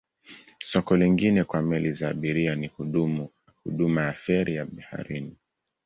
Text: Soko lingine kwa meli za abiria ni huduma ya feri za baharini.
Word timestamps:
Soko 0.65 0.95
lingine 0.97 1.43
kwa 1.43 1.61
meli 1.61 1.93
za 1.93 2.09
abiria 2.09 2.55
ni 2.55 2.67
huduma 3.63 4.01
ya 4.01 4.13
feri 4.13 4.57
za 4.57 4.65
baharini. 4.65 5.37